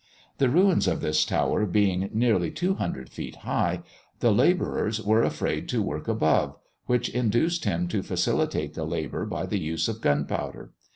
[0.39, 3.83] The ruins of this tower being nearly two hundred feet high,
[4.19, 9.45] the labourers were afraid to work above, which induced him to facilitate the labour by
[9.45, 10.71] the use of gunpowder.